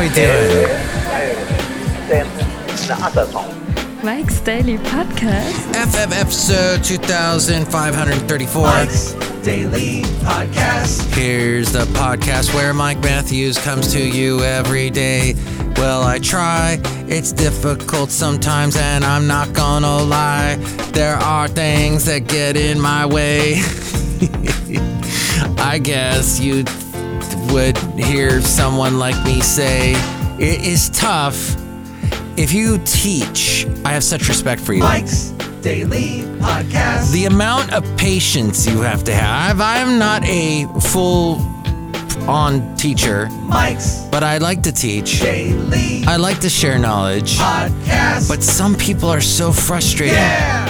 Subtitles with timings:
[0.00, 0.66] we doing?
[4.02, 5.74] Mike's Daily Podcast.
[5.74, 8.62] FF episode 2534.
[8.62, 9.12] Mike's
[9.42, 11.14] Daily Podcast.
[11.14, 15.34] Here's the podcast where Mike Matthews comes to you every day.
[15.76, 16.78] Well, I try.
[17.06, 20.56] It's difficult sometimes, and I'm not gonna lie.
[20.94, 23.56] There are things that get in my way.
[25.58, 26.64] I guess you
[27.52, 29.92] would hear someone like me say,
[30.38, 31.56] It is tough.
[32.36, 34.80] If you teach, I have such respect for you.
[34.80, 35.30] Mike's
[35.62, 37.12] Daily Podcast.
[37.12, 39.60] The amount of patience you have to have.
[39.60, 41.36] I'm not a full
[42.28, 45.20] on teacher, Mike's but I like to teach.
[45.20, 47.36] Daily I like to share knowledge.
[47.38, 48.28] Podcast.
[48.28, 50.14] But some people are so frustrated.
[50.16, 50.68] yeah.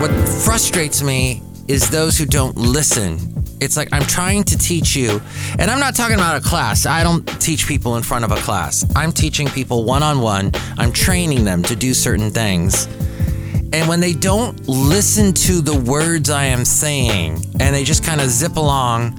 [0.00, 0.10] What
[0.44, 3.37] frustrates me is those who don't listen.
[3.60, 5.20] It's like I'm trying to teach you,
[5.58, 6.86] and I'm not talking about a class.
[6.86, 8.84] I don't teach people in front of a class.
[8.94, 10.52] I'm teaching people one on one.
[10.76, 12.86] I'm training them to do certain things.
[13.70, 18.20] And when they don't listen to the words I am saying and they just kind
[18.20, 19.18] of zip along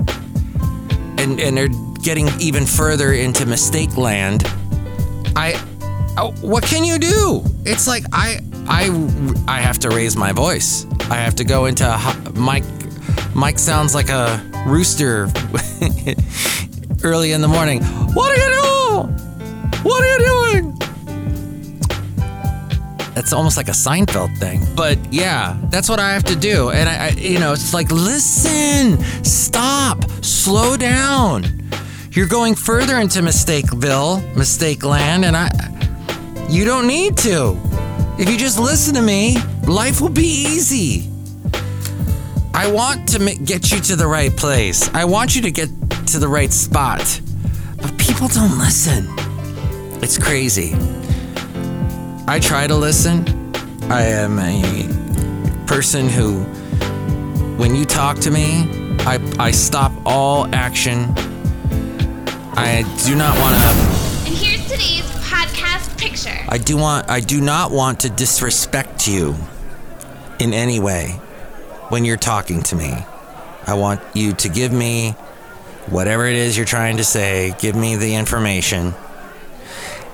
[1.20, 1.70] and, and they're
[2.02, 4.44] getting even further into mistake land,
[5.36, 5.54] I,
[6.18, 7.44] oh, what can you do?
[7.64, 8.90] It's like I, I,
[9.48, 10.88] I have to raise my voice.
[11.12, 12.32] I have to go into ho-
[13.36, 13.60] Mike.
[13.60, 15.24] Sounds like a rooster
[17.04, 17.84] early in the morning.
[18.14, 19.20] What are you doing?
[19.84, 20.80] What are you doing?
[23.16, 24.66] That's almost like a Seinfeld thing.
[24.76, 26.70] But yeah, that's what I have to do.
[26.70, 31.46] And I, I you know, it's like, listen, stop, slow down.
[32.12, 35.50] You're going further into Mistakeville, Mistake Land, and I,
[36.50, 37.60] you don't need to.
[38.18, 39.38] If you just listen to me,
[39.68, 41.09] life will be easy.
[42.60, 44.90] I want to get you to the right place.
[44.94, 45.70] I want you to get
[46.08, 47.22] to the right spot.
[47.82, 49.08] But people don't listen.
[50.04, 50.76] It's crazy.
[52.28, 53.24] I try to listen.
[53.90, 56.42] I am a person who,
[57.56, 58.68] when you talk to me,
[59.06, 61.06] I, I stop all action.
[62.58, 64.28] I do not want to.
[64.28, 66.38] And here's today's podcast picture.
[66.50, 67.10] I do want.
[67.10, 69.34] I do not want to disrespect you
[70.42, 71.22] in any way
[71.90, 72.94] when you're talking to me.
[73.68, 75.12] I want you to give me
[75.88, 77.54] whatever it is you're trying to say.
[77.60, 78.94] Give me the information.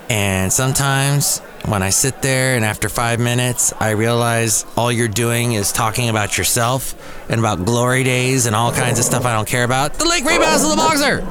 [0.09, 5.53] And sometimes when I sit there and after five minutes, I realize all you're doing
[5.53, 6.93] is talking about yourself
[7.29, 9.95] and about glory days and all kinds of stuff I don't care about.
[9.95, 11.27] The Lake Rebounds of the Boxer!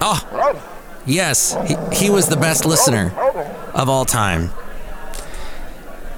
[0.00, 0.62] Oh,
[1.06, 3.12] yes, he, he was the best listener
[3.74, 4.50] of all time.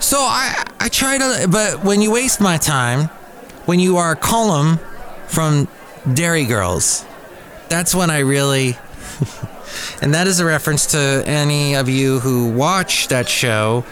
[0.00, 3.08] So I, I try to, but when you waste my time,
[3.66, 4.78] when you are Colm
[5.26, 5.68] from
[6.14, 7.04] Derry Girls,
[7.68, 8.78] that's when I really.
[10.02, 13.84] and that is a reference to any of you who watch that show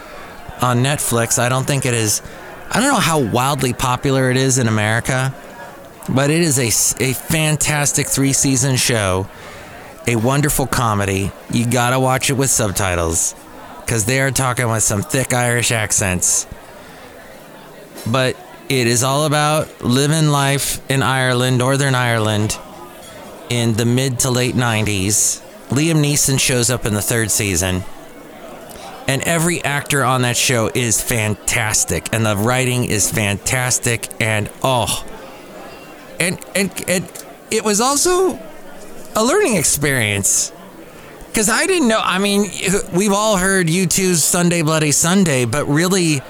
[0.61, 1.37] on Netflix.
[1.37, 2.21] I don't think it is.
[2.71, 5.33] I don't know how wildly popular it is in America,
[6.09, 9.27] but it is a, a fantastic three season show,
[10.07, 11.31] a wonderful comedy.
[11.51, 13.35] You gotta watch it with subtitles
[13.81, 16.47] because they are talking with some thick Irish accents.
[18.11, 18.37] But
[18.69, 22.57] it is all about living life in Ireland, Northern Ireland,
[23.49, 25.41] in the mid to late 90s.
[25.69, 27.83] Liam Neeson shows up in the third season.
[29.07, 32.09] And every actor on that show is fantastic.
[32.13, 34.09] And the writing is fantastic.
[34.21, 35.05] And oh.
[36.19, 38.37] And, and, and it was also
[39.15, 40.51] a learning experience.
[41.27, 42.01] Because I didn't know.
[42.03, 42.49] I mean,
[42.93, 46.21] we've all heard U2's Sunday Bloody Sunday, but really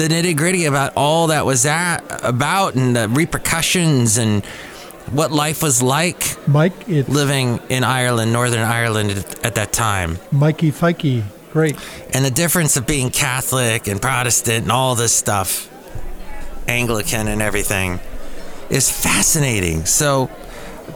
[0.00, 4.42] the nitty gritty about all that was that about and the repercussions and
[5.12, 10.18] what life was like Mike, living in Ireland, Northern Ireland at, at that time.
[10.32, 11.24] Mikey Fikey.
[11.52, 11.76] Great.
[12.14, 15.68] And the difference of being Catholic and Protestant and all this stuff,
[16.66, 18.00] Anglican and everything,
[18.70, 19.84] is fascinating.
[19.84, 20.30] So,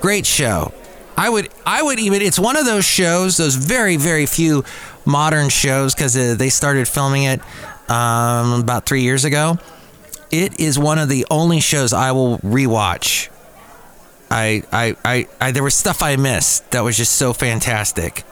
[0.01, 0.73] great show.
[1.15, 2.23] I would, I would even.
[2.23, 4.65] It's one of those shows, those very, very few
[5.05, 7.41] modern shows, because uh, they started filming it
[7.89, 9.59] um, about three years ago.
[10.31, 13.29] It is one of the only shows I will rewatch.
[14.31, 18.25] I, I, I, I, there was stuff I missed that was just so fantastic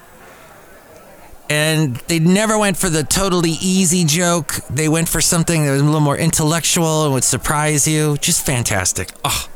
[1.53, 4.55] and they never went for the totally easy joke.
[4.71, 8.17] They went for something that was a little more intellectual and would surprise you.
[8.23, 9.11] Just fantastic.
[9.23, 9.49] Oh,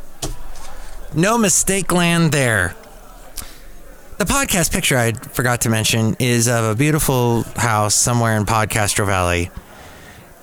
[1.15, 2.77] no mistake land there.
[4.19, 9.07] The podcast picture I forgot to mention is of a beautiful house somewhere in Podcastro
[9.07, 9.51] Valley.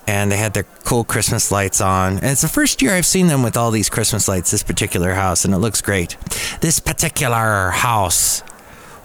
[0.06, 2.14] And they had their cool Christmas lights on.
[2.14, 5.14] And it's the first year I've seen them with all these Christmas lights, this particular
[5.14, 6.16] house, and it looks great.
[6.60, 8.42] This particular house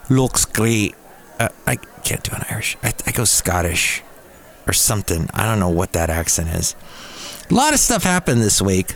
[0.10, 0.96] looks great.
[1.40, 2.76] Uh, I can't do an Irish.
[2.84, 4.04] I, I go Scottish
[4.68, 5.30] or something.
[5.34, 6.76] I don't know what that accent is.
[7.50, 8.96] A lot of stuff happened this week.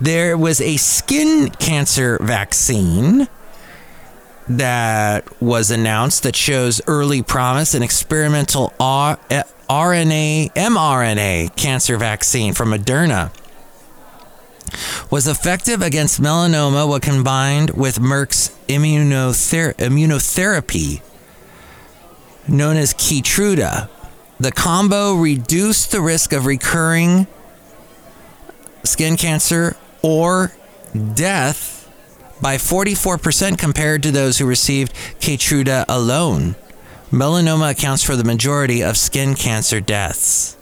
[0.00, 3.28] There was a skin cancer vaccine
[4.48, 9.42] that was announced that shows early promise an experimental RNA eh,
[10.54, 13.30] mRNA cancer vaccine from Moderna
[15.10, 21.02] was effective against melanoma when combined with Merck's immunother- immunotherapy
[22.46, 23.88] known as Keytruda.
[24.40, 27.26] The combo reduced the risk of recurring
[28.84, 30.52] skin cancer or
[31.14, 31.77] death
[32.40, 36.56] by 44% compared to those who received Keytruda alone.
[37.10, 40.56] Melanoma accounts for the majority of skin cancer deaths.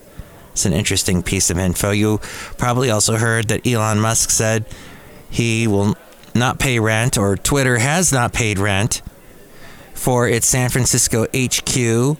[0.53, 1.91] It's an interesting piece of info.
[1.91, 2.19] You
[2.57, 4.65] probably also heard that Elon Musk said
[5.29, 5.97] he will
[6.35, 9.03] not pay rent, or Twitter has not paid rent
[9.95, 12.17] for its San Francisco HQ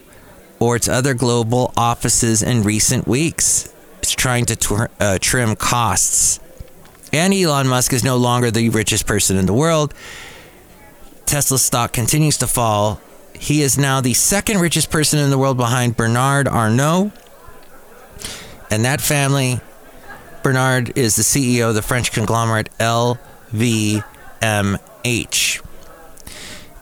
[0.59, 3.73] or its other global offices in recent weeks.
[4.01, 6.39] It's trying to tw- uh, trim costs.
[7.17, 9.91] And Elon Musk is no longer the richest person in the world.
[11.25, 13.01] Tesla stock continues to fall.
[13.33, 17.11] He is now the second richest person in the world behind Bernard Arnault.
[18.69, 19.59] And that family,
[20.43, 24.03] Bernard is the CEO of the French conglomerate LVMH.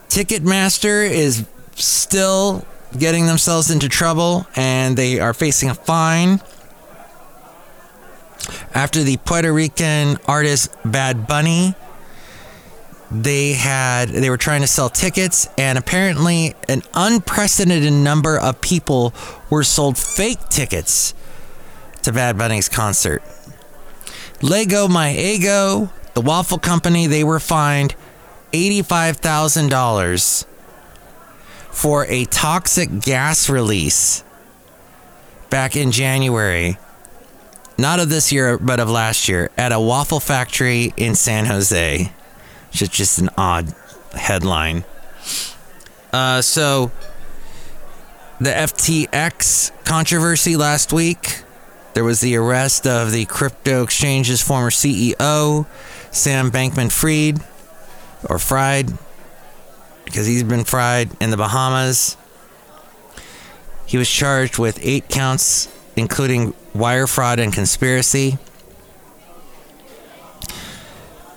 [0.09, 2.65] Ticketmaster is still
[2.99, 6.41] getting themselves into trouble and they are facing a fine
[8.73, 11.75] after the Puerto Rican artist Bad Bunny
[13.11, 19.13] they had they were trying to sell tickets and apparently an unprecedented number of people
[19.49, 21.13] were sold fake tickets
[22.01, 23.23] to Bad Bunny's concert.
[24.39, 27.95] Leggo My Eggo, the waffle company, they were fined
[28.51, 30.45] $85,000
[31.71, 34.23] for a toxic gas release
[35.49, 36.77] back in January
[37.77, 42.11] not of this year, but of last year, at a waffle factory in San Jose.
[42.73, 43.73] Is just an odd
[44.11, 44.83] headline.
[46.11, 46.91] Uh, so,
[48.39, 51.43] the FTX controversy last week,
[51.93, 55.65] there was the arrest of the crypto exchange's former CEO,
[56.11, 57.41] Sam Bankman Fried,
[58.29, 58.91] or Fried,
[60.03, 62.17] because he's been fried in the Bahamas.
[63.85, 68.37] He was charged with eight counts, including wire fraud and conspiracy.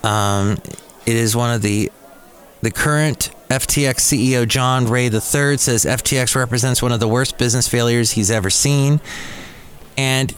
[0.03, 0.57] Um,
[1.05, 1.91] it is one of the
[2.61, 7.67] the current FTX CEO John Ray III says FTX represents one of the worst business
[7.67, 9.01] failures he's ever seen,
[9.97, 10.33] and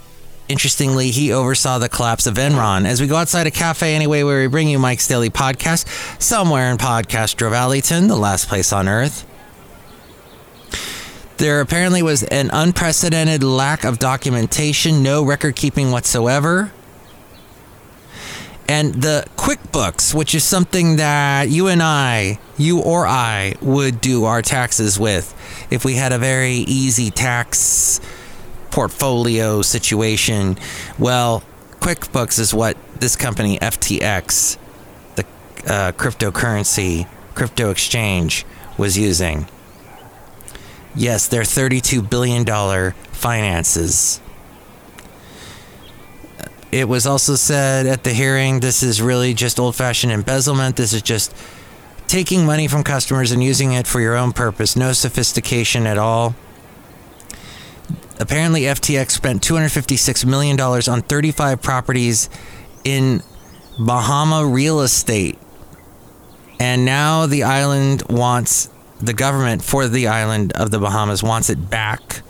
[0.52, 2.86] interestingly, he oversaw the collapse of Enron.
[2.86, 6.70] As we go outside a cafe anyway, where we bring you Mike's Daily Podcast, somewhere
[6.70, 9.26] in Podcastro Valleyton, the last place on earth.
[11.42, 16.72] There apparently was an unprecedented lack of documentation, no record keeping whatsoever.
[18.68, 24.26] And the QuickBooks, which is something that you and I, you or I, would do
[24.26, 25.34] our taxes with
[25.72, 28.00] if we had a very easy tax
[28.70, 30.60] portfolio situation.
[31.00, 31.42] Well,
[31.80, 34.60] QuickBooks is what this company, FTX,
[35.16, 35.24] the
[35.66, 38.46] uh, cryptocurrency, crypto exchange,
[38.78, 39.48] was using.
[40.96, 42.46] Yes, their $32 billion
[43.12, 44.22] finances.
[46.72, 50.78] It was also said at the hearing this is really just old fashioned embezzlement.
[50.78, 51.36] This is just
[52.08, 54.76] taking money from customers and using it for your own purpose.
[54.76, 56.36] No sophistication at all.
[58.20, 62.30] Apparently, FTX spent $256 million on 35 properties
[62.84, 63.22] in
[63.80, 65.40] Bahama real estate.
[66.60, 68.70] And now the island wants
[69.02, 72.22] the government for the island of the Bahamas wants it back.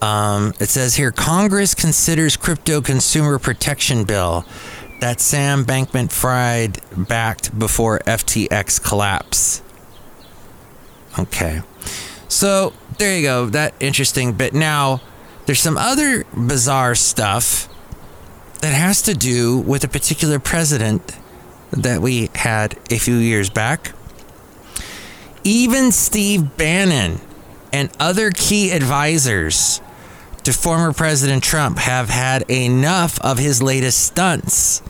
[0.00, 4.46] Um, it says here Congress considers crypto consumer protection bill
[5.00, 9.62] that Sam Bankman Fried backed before FTX collapse.
[11.18, 11.62] Okay.
[12.28, 13.46] So there you go.
[13.46, 14.54] That interesting bit.
[14.54, 15.00] Now,
[15.46, 17.68] there's some other bizarre stuff
[18.60, 21.16] that has to do with a particular president
[21.72, 23.92] that we had a few years back.
[25.44, 27.20] Even Steve Bannon
[27.72, 29.80] and other key advisors
[30.44, 34.82] to former President Trump have had enough of his latest stunts.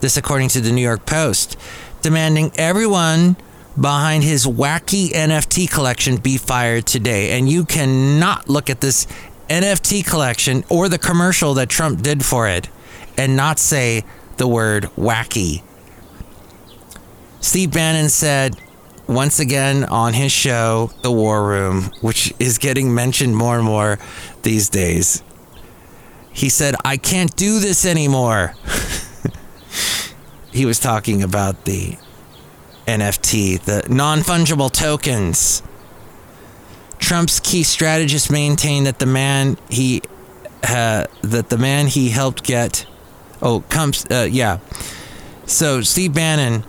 [0.00, 1.56] This, according to the New York Post,
[2.02, 3.36] demanding everyone
[3.78, 7.38] behind his wacky NFT collection be fired today.
[7.38, 9.06] And you cannot look at this
[9.48, 12.68] NFT collection or the commercial that Trump did for it
[13.16, 14.04] and not say
[14.38, 15.62] the word wacky.
[17.40, 18.56] Steve Bannon said
[19.06, 23.98] once again on his show, The War Room, which is getting mentioned more and more
[24.42, 25.22] these days.
[26.32, 28.54] He said, I can't do this anymore.
[30.52, 31.96] he was talking about the
[32.86, 35.62] NFT, the non fungible tokens.
[36.98, 40.02] Trump's key strategist maintained that the man he
[40.62, 42.86] uh, that the man he helped get
[43.42, 44.58] oh comes uh, yeah
[45.46, 46.62] so Steve Bannon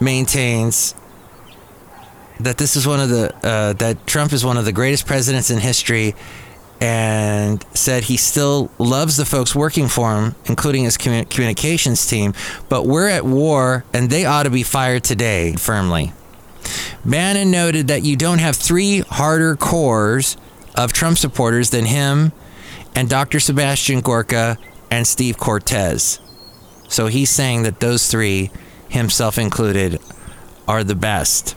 [0.00, 0.94] maintains
[2.40, 5.50] that this is one of the uh, that Trump is one of the greatest presidents
[5.50, 6.14] in history
[6.80, 12.32] and said he still loves the folks working for him, including his commun- communications team,
[12.68, 16.12] but we're at war and they ought to be fired today, firmly.
[17.04, 20.36] Bannon noted that you don't have three harder cores
[20.76, 22.32] of Trump supporters than him
[22.94, 23.40] and Dr.
[23.40, 24.58] Sebastian Gorka
[24.90, 26.20] and Steve Cortes.
[26.88, 28.50] So he's saying that those three,
[28.88, 30.00] himself included,
[30.66, 31.56] are the best.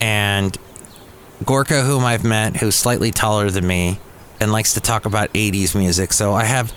[0.00, 0.56] And
[1.44, 3.98] Gorka, whom I've met, who's slightly taller than me
[4.40, 6.12] and likes to talk about 80s music.
[6.12, 6.72] So I have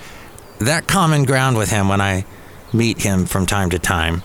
[0.58, 2.24] that common ground with him when I
[2.72, 4.22] meet him from time to time.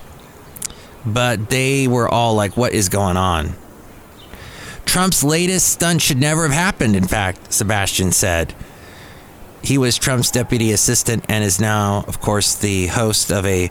[1.05, 3.55] But they were all like, What is going on?
[4.85, 8.53] Trump's latest stunt should never have happened, in fact, Sebastian said.
[9.63, 13.69] He was Trump's deputy assistant and is now, of course, the host of a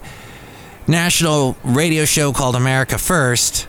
[0.87, 3.67] national radio show called America First.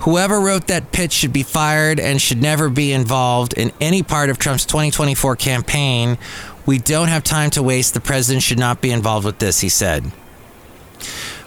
[0.00, 4.30] Whoever wrote that pitch should be fired and should never be involved in any part
[4.30, 6.18] of Trump's 2024 campaign.
[6.66, 7.94] We don't have time to waste.
[7.94, 10.12] The president should not be involved with this, he said.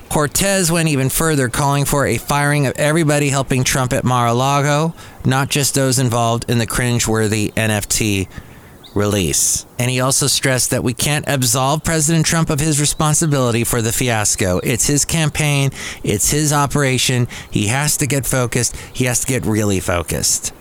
[0.10, 4.34] Cortes went even further, calling for a firing of everybody helping Trump at Mar a
[4.34, 8.28] Lago, not just those involved in the cringeworthy NFT
[8.94, 9.66] release.
[9.78, 13.92] And he also stressed that we can't absolve President Trump of his responsibility for the
[13.92, 14.60] fiasco.
[14.60, 15.72] It's his campaign,
[16.04, 17.28] it's his operation.
[17.52, 20.54] He has to get focused, he has to get really focused.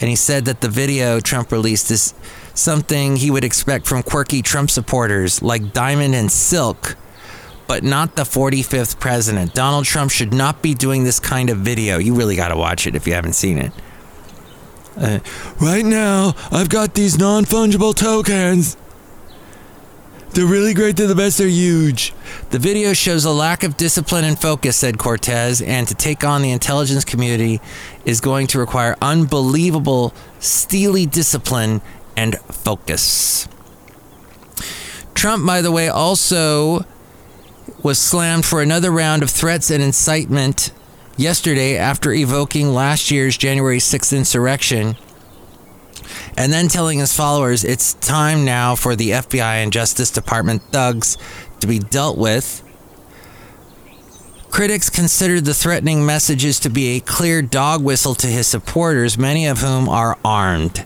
[0.00, 2.14] And he said that the video Trump released is
[2.54, 6.96] something he would expect from quirky Trump supporters like Diamond and Silk
[7.68, 9.54] but not the 45th president.
[9.54, 11.96] Donald Trump should not be doing this kind of video.
[11.96, 13.72] You really got to watch it if you haven't seen it.
[14.96, 15.20] Uh,
[15.60, 18.76] right now, I've got these non fungible tokens.
[20.30, 22.14] They're really great, they're the best, they're huge.
[22.50, 26.40] The video shows a lack of discipline and focus, said Cortes, and to take on
[26.40, 27.60] the intelligence community
[28.06, 31.82] is going to require unbelievable, steely discipline
[32.16, 33.46] and focus.
[35.14, 36.86] Trump, by the way, also
[37.82, 40.72] was slammed for another round of threats and incitement
[41.16, 44.96] yesterday after evoking last year's January 6th insurrection
[46.36, 51.16] and then telling his followers it's time now for the FBI and Justice Department thugs
[51.60, 52.62] to be dealt with.
[54.50, 59.46] Critics considered the threatening messages to be a clear dog whistle to his supporters, many
[59.46, 60.84] of whom are armed.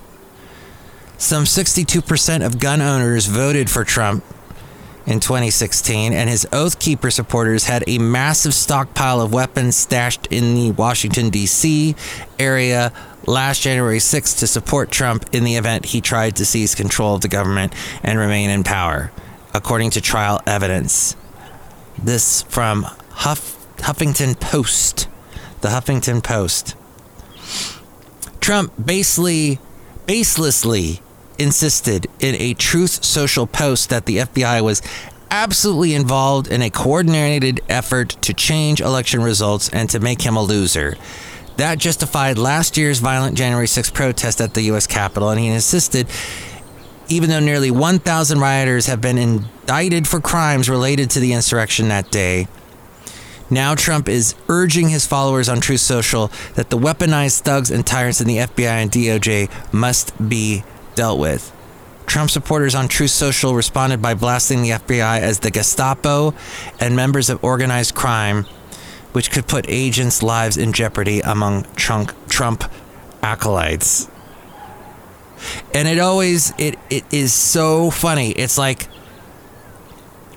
[1.19, 4.23] Some 62% of gun owners voted for Trump
[5.07, 10.55] in 2016, and his Oath Keeper supporters had a massive stockpile of weapons stashed in
[10.55, 11.95] the Washington, D.C.
[12.39, 12.93] area
[13.25, 17.21] last January 6th to support Trump in the event he tried to seize control of
[17.21, 17.73] the government
[18.03, 19.13] and remain in power,
[19.55, 21.17] according to trial evidence.
[21.97, 25.09] This from Huff, Huffington Post.
[25.61, 26.75] The Huffington Post.
[28.41, 29.59] Trump basely,
[30.07, 31.01] baselessly
[31.39, 34.83] insisted in a Truth Social post that the FBI was
[35.31, 40.43] absolutely involved in a coordinated effort to change election results and to make him a
[40.43, 40.97] loser.
[41.57, 44.87] That justified last year's violent January 6th protest at the U.S.
[44.87, 46.07] Capitol, and he insisted,
[47.09, 52.11] even though nearly 1,000 rioters have been indicted for crimes related to the insurrection that
[52.11, 52.47] day,
[53.49, 58.21] now Trump is urging his followers on Truth Social that the weaponized thugs and tyrants
[58.21, 60.65] in the FBI and DOJ must be
[60.97, 61.53] dealt with.
[62.07, 66.35] Trump supporters on Truth Social responded by blasting the FBI as the Gestapo
[66.81, 68.45] and members of organized crime,
[69.13, 72.65] which could put agents' lives in jeopardy among Trump, Trump
[73.23, 74.09] acolytes.
[75.75, 78.31] And it always it it is so funny.
[78.31, 78.89] It's like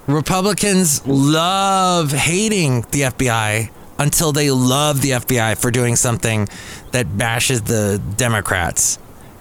[0.08, 6.50] Republicans love hating the FBI until they love the FBI for doing something
[6.92, 8.98] that bashes the Democrats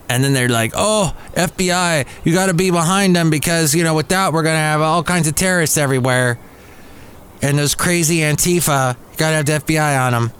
[0.08, 3.94] and then they're like, "Oh, FBI, you got to be behind them because you know
[3.94, 6.38] without we're gonna have all kinds of terrorists everywhere."
[7.40, 10.32] And those crazy Antifa, gotta have the FBI on them.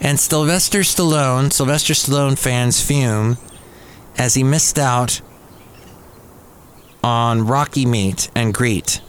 [0.00, 3.38] And Sylvester Stallone, Sylvester Stallone fans fume
[4.18, 5.20] as he missed out
[7.02, 9.00] on Rocky Meet and Greet.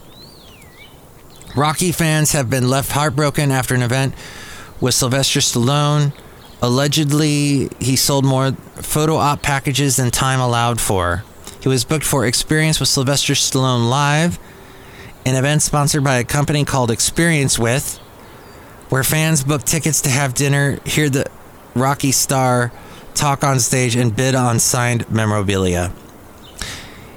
[1.56, 4.14] Rocky fans have been left heartbroken after an event
[4.80, 6.12] with Sylvester Stallone.
[6.60, 11.24] Allegedly, he sold more photo op packages than time allowed for.
[11.60, 14.38] He was booked for Experience with Sylvester Stallone Live,
[15.24, 17.98] an event sponsored by a company called Experience With,
[18.88, 21.26] where fans book tickets to have dinner, hear the
[21.74, 22.72] Rocky star
[23.14, 25.92] talk on stage, and bid on signed memorabilia.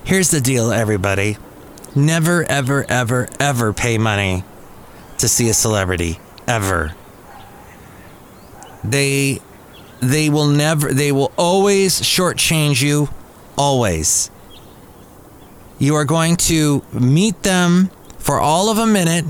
[0.04, 1.38] Here's the deal, everybody.
[1.96, 4.44] Never, ever, ever, ever pay money
[5.20, 6.20] to see a celebrity.
[6.48, 6.96] Ever.
[8.84, 9.40] They
[10.00, 13.10] they will never they will always shortchange you.
[13.58, 14.32] Always.
[15.78, 19.26] You are going to meet them for all of a minute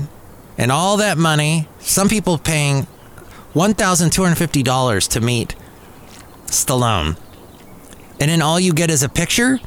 [0.58, 1.68] and all that money.
[1.80, 2.86] Some people paying
[3.54, 5.54] $1,250 to meet
[6.46, 7.18] Stallone.
[8.20, 9.60] And then all you get is a picture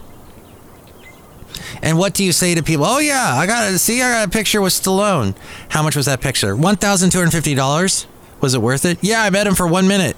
[1.82, 2.86] and what do you say to people?
[2.86, 4.01] Oh yeah, I got see.
[4.01, 5.36] I got a picture with Stallone.
[5.70, 6.56] How much was that picture?
[6.56, 8.08] One thousand two hundred fifty dollars.
[8.46, 9.00] Was it worth it?
[9.02, 10.16] Yeah, I met him for one minute.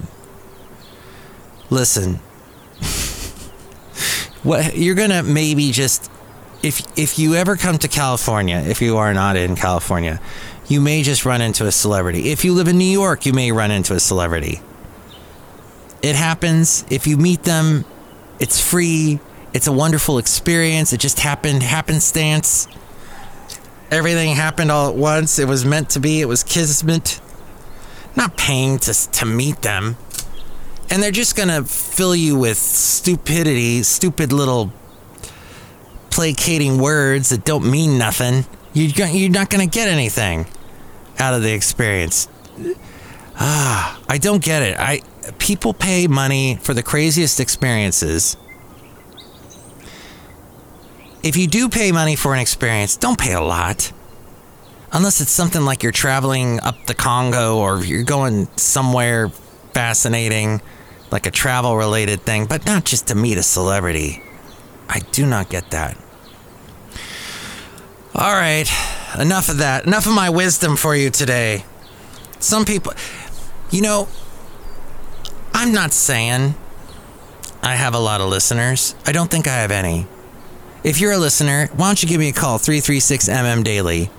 [1.70, 2.16] Listen,
[4.42, 6.10] what you're gonna maybe just
[6.62, 10.20] if if you ever come to California, if you are not in California,
[10.66, 12.28] you may just run into a celebrity.
[12.28, 14.60] If you live in New York, you may run into a celebrity.
[16.02, 16.84] It happens.
[16.90, 17.86] If you meet them,
[18.38, 19.20] it's free.
[19.54, 20.92] It's a wonderful experience.
[20.92, 22.68] It just happened happenstance.
[23.90, 25.38] Everything happened all at once.
[25.38, 26.20] It was meant to be.
[26.20, 27.22] It was kismet.
[28.16, 29.96] Not paying to to meet them.
[30.90, 34.72] And they're just going to fill you with stupidity, stupid little
[36.10, 38.46] placating words that don't mean nothing.
[38.72, 40.46] You're, you're not going to get anything
[41.18, 42.28] out of the experience.
[43.36, 44.78] Ah, I don't get it.
[44.78, 45.02] I
[45.38, 48.36] people pay money for the craziest experiences
[51.22, 53.92] if you do pay money for an experience, don't pay a lot.
[54.92, 59.28] Unless it's something like you're traveling up the Congo or you're going somewhere
[59.72, 60.62] fascinating,
[61.10, 64.22] like a travel related thing, but not just to meet a celebrity.
[64.88, 65.96] I do not get that.
[68.14, 68.68] All right,
[69.18, 69.86] enough of that.
[69.86, 71.64] Enough of my wisdom for you today.
[72.40, 72.92] Some people,
[73.70, 74.08] you know,
[75.52, 76.54] I'm not saying
[77.62, 78.94] I have a lot of listeners.
[79.06, 80.06] I don't think I have any.
[80.82, 84.10] If you're a listener, why don't you give me a call, 336MM Daily.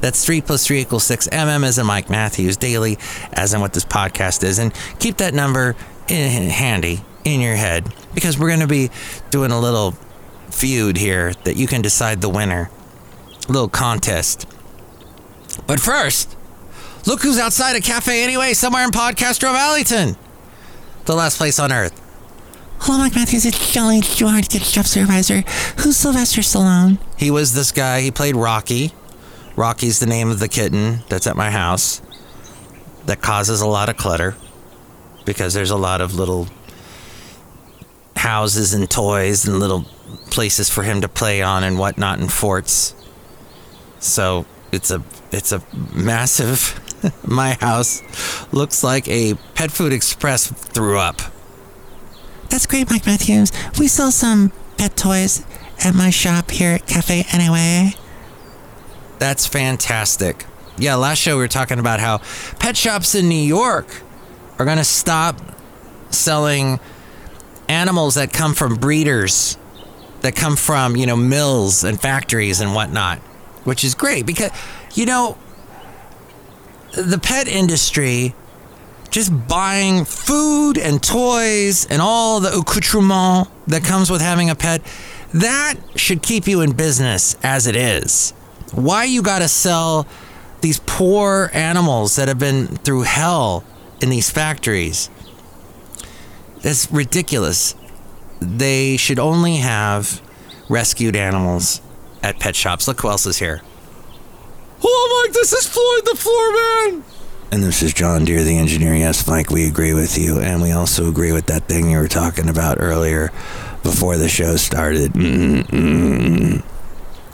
[0.00, 1.28] That's 3 plus 3 equals 6.
[1.28, 2.98] MM as in Mike Matthews, daily
[3.32, 4.58] as in what this podcast is.
[4.58, 5.76] And keep that number
[6.08, 8.90] in, handy in your head because we're going to be
[9.30, 9.92] doing a little
[10.50, 12.70] feud here that you can decide the winner.
[13.48, 14.46] A little contest.
[15.66, 16.36] But first,
[17.06, 20.16] look who's outside a cafe anyway, somewhere in Podcastro Valleyton.
[21.06, 22.00] The last place on earth.
[22.80, 23.44] Hello, Mike Matthews.
[23.44, 25.42] It's Jolly George, Get Chef Supervisor.
[25.78, 26.98] Who's Sylvester Stallone?
[27.16, 28.02] He was this guy.
[28.02, 28.92] He played Rocky.
[29.58, 32.00] Rocky's the name of the kitten that's at my house
[33.06, 34.36] that causes a lot of clutter
[35.24, 36.46] because there's a lot of little
[38.14, 39.84] houses and toys and little
[40.30, 42.94] places for him to play on and whatnot and forts.
[43.98, 45.60] So it's a it's a
[45.92, 46.80] massive.
[47.26, 48.00] my house
[48.52, 51.20] looks like a Pet Food Express threw up.
[52.48, 53.50] That's great, Mike Matthews.
[53.76, 55.44] We sell some pet toys
[55.82, 57.94] at my shop here at Cafe Anyway.
[59.18, 60.44] That's fantastic.
[60.76, 62.18] Yeah, last show we were talking about how
[62.58, 64.02] pet shops in New York
[64.58, 65.40] are going to stop
[66.10, 66.78] selling
[67.68, 69.58] animals that come from breeders,
[70.20, 73.18] that come from, you know, mills and factories and whatnot,
[73.64, 74.50] which is great because,
[74.94, 75.36] you know,
[76.92, 78.34] the pet industry
[79.10, 84.82] just buying food and toys and all the accoutrement that comes with having a pet,
[85.34, 88.32] that should keep you in business as it is.
[88.72, 90.06] Why you got to sell
[90.60, 93.64] these poor animals that have been through hell
[94.00, 95.10] in these factories?
[96.62, 97.74] That's ridiculous.
[98.40, 100.20] They should only have
[100.68, 101.80] rescued animals
[102.22, 102.86] at pet shops.
[102.88, 103.62] Look who else is here.
[104.84, 107.04] Oh, Mike, this is Floyd the Floor Man.
[107.50, 108.94] And this is John Deer, the engineer.
[108.94, 110.38] Yes, Mike, we agree with you.
[110.38, 113.32] And we also agree with that thing you were talking about earlier
[113.82, 115.12] before the show started.
[115.12, 116.62] Mm-mm.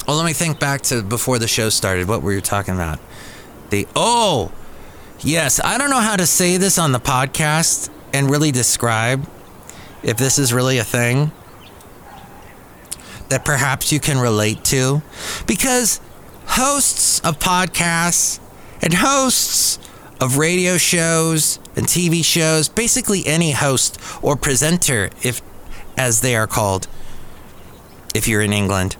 [0.07, 2.09] Well, let me think back to before the show started.
[2.09, 2.99] What were you talking about?
[3.71, 4.53] The, oh,
[5.21, 5.61] yes.
[5.64, 9.27] I don't know how to say this on the podcast and really describe
[10.03, 11.33] if this is really a thing
[13.31, 15.03] that perhaps you can relate to.
[15.47, 16.01] Because
[16.49, 18.40] hosts of podcasts
[18.83, 19.79] and hosts
[20.21, 25.40] of radio shows and TV shows, basically any host or presenter, if
[25.97, 26.88] as they are called,
[28.14, 28.97] if you're in England.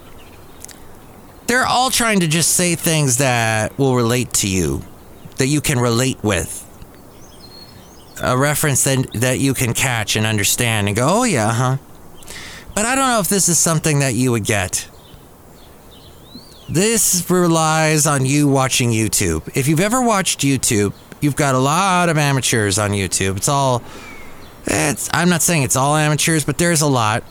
[1.47, 4.83] They're all trying to just say things that will relate to you,
[5.37, 6.61] that you can relate with.
[8.23, 11.77] A reference that, that you can catch and understand and go, oh, yeah, huh?
[12.75, 14.89] But I don't know if this is something that you would get.
[16.69, 19.57] This relies on you watching YouTube.
[19.57, 23.37] If you've ever watched YouTube, you've got a lot of amateurs on YouTube.
[23.37, 23.83] It's all,
[24.67, 27.23] it's, I'm not saying it's all amateurs, but there's a lot.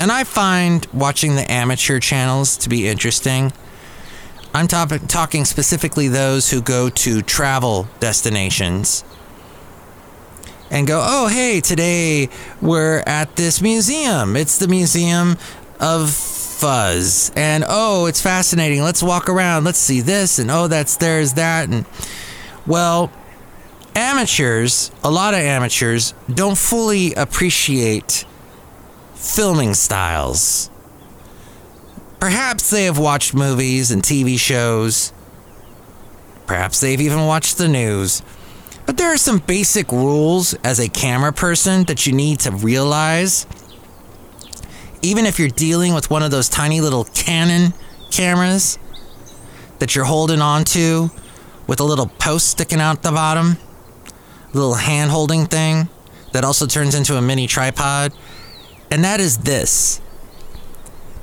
[0.00, 3.52] And I find watching the amateur channels to be interesting.
[4.54, 9.04] I'm top- talking specifically those who go to travel destinations
[10.70, 12.28] and go, oh, hey, today
[12.60, 14.36] we're at this museum.
[14.36, 15.36] It's the Museum
[15.78, 17.30] of Fuzz.
[17.36, 18.82] And oh, it's fascinating.
[18.82, 19.64] Let's walk around.
[19.64, 20.38] Let's see this.
[20.38, 21.68] And oh, that's there's that.
[21.68, 21.84] And
[22.66, 23.12] well,
[23.94, 28.24] amateurs, a lot of amateurs, don't fully appreciate
[29.22, 30.68] filming styles.
[32.18, 35.12] Perhaps they have watched movies and TV shows.
[36.46, 38.22] Perhaps they've even watched the news.
[38.84, 43.46] But there are some basic rules as a camera person that you need to realize.
[45.02, 47.74] Even if you're dealing with one of those tiny little Canon
[48.10, 48.78] cameras
[49.78, 51.08] that you're holding onto
[51.66, 53.56] with a little post sticking out the bottom,
[54.52, 55.88] little hand holding thing
[56.32, 58.12] that also turns into a mini tripod.
[58.92, 60.02] And that is this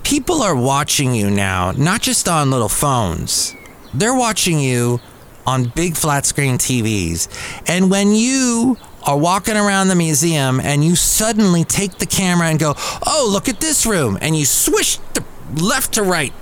[0.01, 3.55] people are watching you now, not just on little phones,
[3.93, 4.99] they're watching you
[5.45, 7.27] on big flat screen TVs.
[7.69, 12.58] And when you are walking around the museum and you suddenly take the camera and
[12.58, 12.73] go,
[13.05, 15.23] oh, look at this room, and you swish the
[15.62, 16.34] left to right.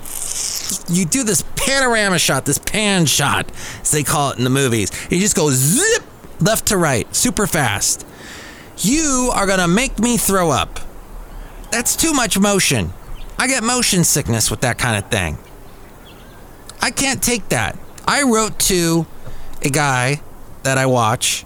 [0.88, 4.92] You do this panorama shot, this pan shot, as they call it in the movies.
[5.12, 6.04] You just go zip
[6.40, 8.08] left to right, super fast.
[8.78, 10.80] You are gonna make me throw up.
[11.72, 12.94] That's too much motion.
[13.38, 15.38] I get motion sickness with that kind of thing.
[16.82, 17.78] I can't take that.
[18.08, 19.06] I wrote to
[19.62, 20.22] a guy
[20.64, 21.46] that I watch.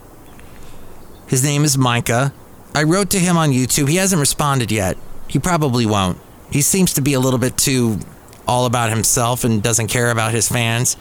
[1.27, 2.33] His name is Micah.
[2.73, 3.89] I wrote to him on YouTube.
[3.89, 4.97] He hasn't responded yet.
[5.27, 6.19] He probably won't.
[6.51, 7.99] He seems to be a little bit too
[8.47, 10.97] all about himself and doesn't care about his fans.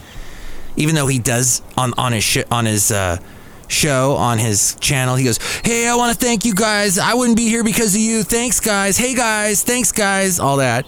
[0.77, 3.17] Even though he does on on his sh- on his uh,
[3.71, 6.97] show on his channel, he goes, "Hey, I want to thank you guys.
[6.97, 8.23] I wouldn't be here because of you.
[8.23, 8.97] Thanks, guys.
[8.97, 9.63] Hey, guys.
[9.63, 10.39] Thanks, guys.
[10.39, 10.85] All that."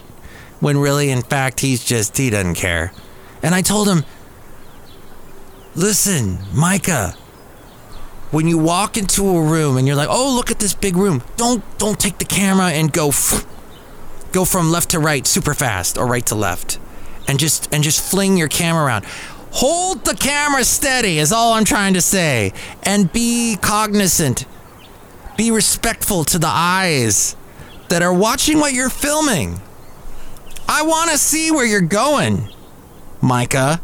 [0.60, 2.92] When really, in fact, he's just he doesn't care.
[3.42, 4.04] And I told him,
[5.76, 7.16] Listen, Micah,
[8.30, 11.22] when you walk into a room and you're like, "Oh, look at this big room."
[11.36, 13.12] Don't don't take the camera and go
[14.30, 16.78] go from left to right super fast or right to left.
[17.26, 19.04] And just and just fling your camera around.
[19.58, 24.46] Hold the camera steady is all I'm trying to say and be cognizant.
[25.36, 27.36] Be respectful to the eyes
[27.88, 29.60] that are watching what you're filming.
[30.68, 32.48] I want to see where you're going,
[33.20, 33.80] Micah.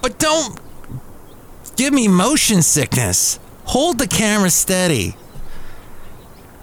[0.00, 0.60] But don't
[1.76, 3.38] give me motion sickness.
[3.66, 5.14] Hold the camera steady.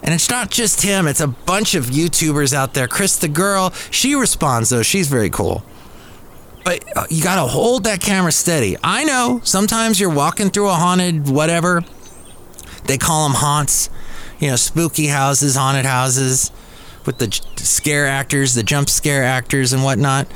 [0.02, 2.86] And it's not just him, it's a bunch of YouTubers out there.
[2.86, 4.82] Chris the girl, she responds though.
[4.82, 5.64] She's very cool.
[6.64, 8.76] But uh, you got to hold that camera steady.
[8.82, 11.82] I know sometimes you're walking through a haunted whatever.
[12.84, 13.88] They call them haunts,
[14.38, 16.50] you know, spooky houses, haunted houses
[17.06, 20.26] with the scare actors, the jump scare actors, and whatnot.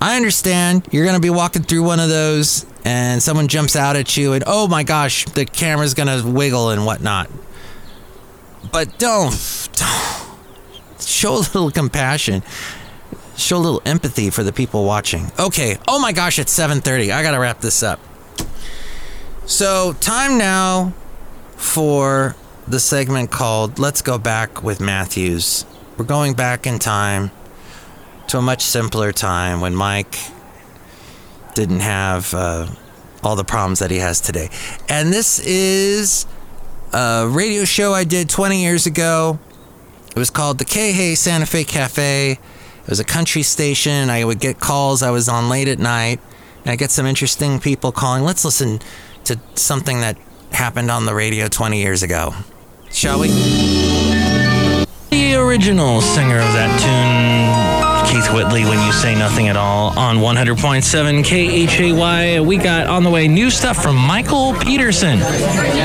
[0.00, 3.94] I understand you're going to be walking through one of those and someone jumps out
[3.96, 7.30] at you, and oh my gosh, the camera's going to wiggle and whatnot.
[8.72, 9.30] But don't,
[9.74, 10.26] don't
[11.00, 12.42] show a little compassion.
[13.36, 15.32] Show a little empathy for the people watching.
[15.38, 15.78] Okay.
[15.88, 17.12] Oh my gosh, it's 7:30.
[17.12, 18.00] I got to wrap this up.
[19.46, 20.92] So, time now
[21.56, 25.66] for the segment called Let's Go Back with Matthews.
[25.96, 27.30] We're going back in time
[28.28, 30.16] to a much simpler time when Mike
[31.54, 32.66] didn't have uh,
[33.22, 34.48] all the problems that he has today.
[34.88, 36.26] And this is
[36.92, 39.38] a radio show I did 20 years ago.
[40.10, 42.38] It was called the K Santa Fe Cafe.
[42.82, 44.10] It was a country station.
[44.10, 45.02] I would get calls.
[45.02, 46.20] I was on late at night.
[46.64, 48.24] And I get some interesting people calling.
[48.24, 48.80] Let's listen
[49.24, 50.16] to something that
[50.52, 52.34] happened on the radio 20 years ago.
[52.90, 53.28] Shall we?
[55.10, 57.71] The original singer of that tune
[58.12, 62.40] Keith Whitley when you say nothing at all on 100.7 KHAY.
[62.40, 65.22] We got on the way new stuff from Michael Peterson.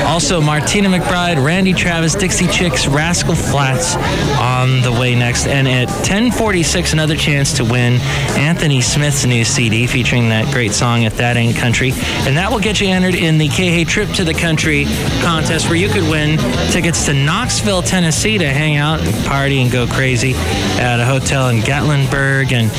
[0.06, 3.96] Also, Martina McBride, Randy Travis, Dixie Chicks, Rascal Flatts
[4.42, 5.48] on the way next.
[5.48, 7.94] And at 1046, another chance to win
[8.36, 11.94] Anthony Smith's new CD featuring that great song, If That Ain't Country.
[12.28, 14.84] And that will get you entered in the KH Trip to the Country
[15.22, 16.38] contest where you could win
[16.72, 20.34] tickets to Knoxville, Tennessee to hang out and party and go crazy
[20.78, 22.72] at a hotel in Gatlinburg And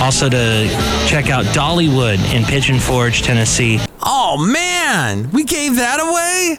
[0.00, 0.66] also to
[1.06, 3.78] check out Dollywood in Pigeon Forge, Tennessee.
[4.02, 6.58] Oh man, we gave that away?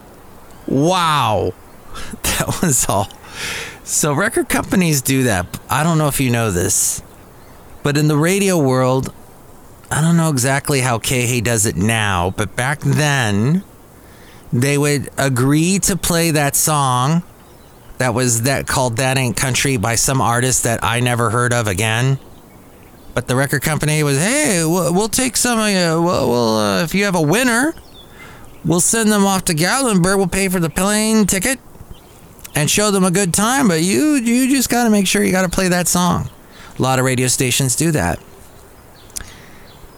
[0.67, 1.53] Wow.
[2.23, 3.09] That was all.
[3.83, 5.59] So record companies do that.
[5.69, 7.03] I don't know if you know this,
[7.83, 9.13] but in the radio world,
[9.91, 13.63] I don't know exactly how KH does it now, but back then
[14.51, 17.23] they would agree to play that song
[18.01, 21.67] that was that called That Ain't Country by some artist that I never heard of
[21.67, 22.17] again.
[23.13, 26.01] But the record company was, hey, we'll, take some of you.
[26.01, 27.75] We'll, we'll uh, if you have a winner,
[28.65, 30.17] we'll send them off to Gatlinburg.
[30.17, 31.59] We'll pay for the plane ticket
[32.55, 33.67] and show them a good time.
[33.67, 36.27] But you, you just got to make sure you got to play that song.
[36.79, 38.19] A lot of radio stations do that.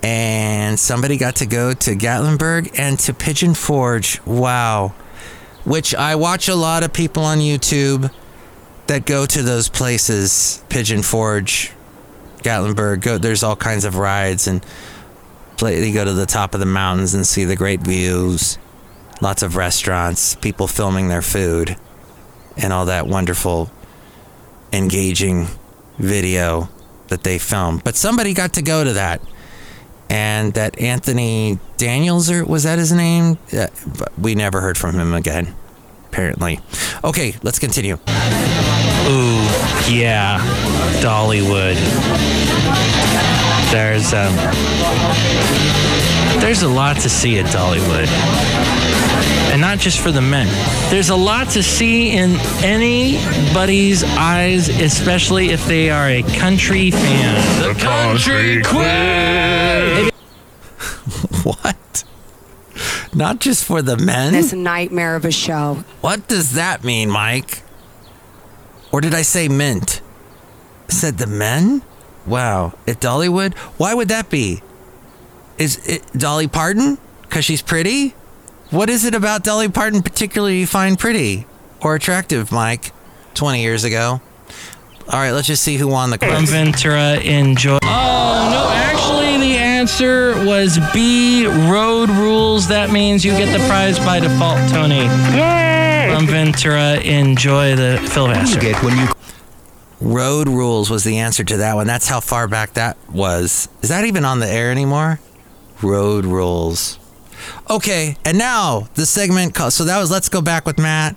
[0.01, 4.19] And somebody got to go to Gatlinburg and to Pigeon Forge.
[4.25, 4.93] Wow.
[5.65, 8.11] Which I watch a lot of people on YouTube
[8.87, 11.71] that go to those places, Pigeon Forge,
[12.39, 13.01] Gatlinburg.
[13.01, 14.63] Go, there's all kinds of rides and
[15.57, 18.57] play, they go to the top of the mountains and see the great views.
[19.21, 21.77] Lots of restaurants, people filming their food,
[22.57, 23.71] and all that wonderful,
[24.73, 25.47] engaging
[25.97, 26.67] video
[27.07, 27.79] that they film.
[27.83, 29.21] But somebody got to go to that.
[30.13, 33.39] And that Anthony Daniels, or was that his name?
[33.51, 33.65] Uh,
[34.15, 35.55] we never heard from him again,
[36.05, 36.59] apparently.
[37.03, 37.95] Okay, let's continue.
[37.95, 39.41] Ooh,
[39.89, 40.37] yeah,
[41.01, 41.77] Dollywood.
[43.71, 44.35] There's um,
[46.53, 48.07] there's a lot to see at Dollywood,
[49.51, 50.45] and not just for the men.
[50.91, 57.63] There's a lot to see in anybody's eyes, especially if they are a country fan.
[57.63, 60.11] The country queen.
[61.43, 62.03] What?
[63.15, 64.35] Not just for the men?
[64.35, 65.83] It's a nightmare of a show.
[66.01, 67.63] What does that mean, Mike?
[68.91, 70.01] Or did I say mint?
[70.87, 71.81] Said the men?
[72.27, 72.73] Wow.
[72.87, 73.55] At Dollywood?
[73.79, 74.61] Why would that be?
[75.63, 76.97] Is it Dolly Parton?
[77.21, 78.15] Because she's pretty?
[78.69, 81.47] What is it about Dolly Parton particularly you find pretty
[81.79, 82.91] or attractive, Mike?
[83.35, 84.19] 20 years ago.
[85.07, 86.49] All right, let's just see who won the From quiz.
[86.49, 87.79] Ventura, enjoy.
[87.81, 88.69] Oh no!
[88.73, 91.47] Actually, the answer was B.
[91.47, 92.67] Road rules.
[92.67, 95.07] That means you get the prize by default, Tony.
[96.13, 98.59] From Ventura, enjoy the filibuster.
[100.01, 101.87] Road Rules was the answer to that one.
[101.87, 103.69] That's how far back that was.
[103.81, 105.21] Is that even on the air anymore?
[105.83, 106.99] Road Rules.
[107.69, 109.73] Okay, and now the segment called.
[109.73, 111.15] So that was Let's Go Back with Matt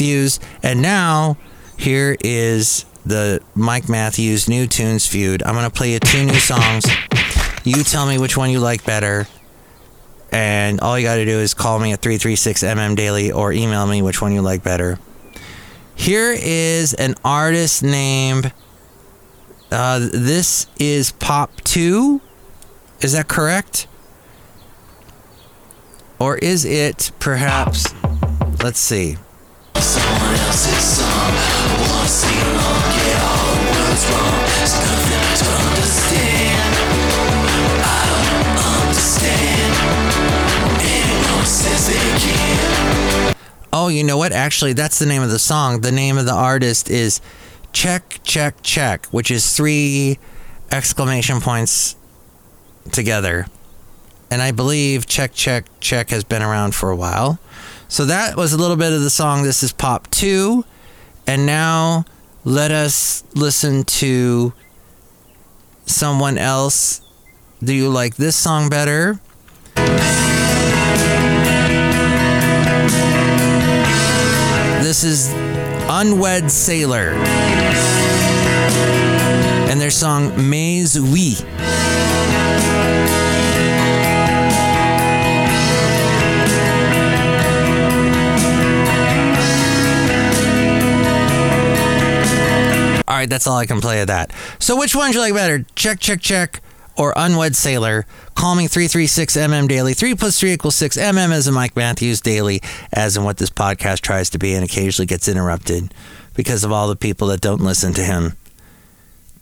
[0.00, 0.40] Matthews.
[0.62, 1.36] And now
[1.76, 5.42] here is the Mike Matthews New Tunes Feud.
[5.42, 6.86] I'm going to play you two new songs.
[7.64, 9.26] You tell me which one you like better.
[10.32, 14.00] And all you got to do is call me at 336MM Daily or email me
[14.00, 14.98] which one you like better.
[15.94, 18.54] Here is an artist named.
[19.70, 22.22] Uh, this is Pop 2.
[23.02, 23.86] Is that correct?
[26.20, 27.94] Or is it perhaps.
[28.62, 29.16] Let's see.
[43.72, 44.32] Oh, you know what?
[44.32, 45.80] Actually, that's the name of the song.
[45.80, 47.22] The name of the artist is
[47.72, 50.18] Check, Check, Check, which is three
[50.70, 51.96] exclamation points
[52.92, 53.46] together.
[54.30, 57.40] And I believe Check, Check, Check has been around for a while.
[57.88, 59.42] So that was a little bit of the song.
[59.42, 60.64] This is Pop 2.
[61.26, 62.04] And now
[62.44, 64.52] let us listen to
[65.86, 67.00] someone else.
[67.62, 69.20] Do you like this song better?
[74.82, 75.32] This is
[75.88, 77.10] Unwed Sailor.
[79.68, 81.36] And their song Mais Oui.
[93.20, 94.32] Right, that's all I can play of that.
[94.58, 95.64] So, which one do you like better?
[95.74, 96.60] Check, check, check,
[96.96, 98.06] or Unwed Sailor?
[98.56, 99.92] Me 336 MM Daily.
[99.92, 100.96] 3 plus 3 equals 6.
[100.96, 104.64] MM as in Mike Matthews Daily, as in what this podcast tries to be and
[104.64, 105.92] occasionally gets interrupted
[106.34, 108.36] because of all the people that don't listen to him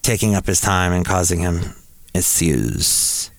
[0.03, 1.61] taking up his time and causing him
[2.13, 3.31] issues.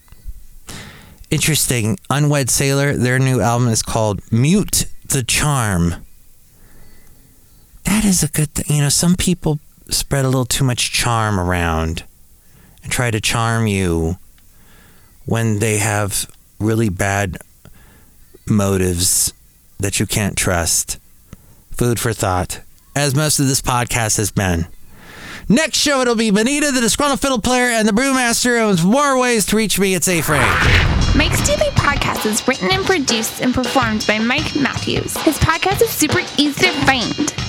[1.30, 1.98] Interesting.
[2.10, 5.96] Unwed Sailor, their new album is called Mute the Charm.
[7.84, 8.78] That is a good thing.
[8.78, 12.04] You know, some people spread a little too much charm around
[12.84, 14.18] and try to charm you
[15.26, 17.38] when they have really bad
[18.48, 19.34] motives
[19.80, 21.00] that you can't trust.
[21.72, 22.62] Food for thought,
[22.96, 24.68] as most of this podcast has been.
[25.48, 28.68] Next show, it'll be Benita, the disgruntled fiddle player, and the brewmaster.
[28.70, 30.42] With more ways to reach me, at A-Frame.
[31.16, 35.18] Mike's Daily Podcast is written and produced and performed by Mike Matthews.
[35.18, 37.49] His podcast is super easy to find.